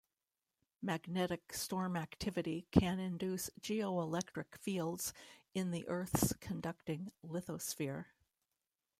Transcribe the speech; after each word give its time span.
Magnetic 0.81 1.53
storm 1.53 1.95
activity 1.95 2.65
can 2.71 2.97
induce 2.97 3.51
geoelectric 3.61 4.57
fields 4.57 5.13
in 5.53 5.69
the 5.69 5.87
Earth's 5.87 6.33
conducting 6.37 7.11
lithosphere. 7.23 8.05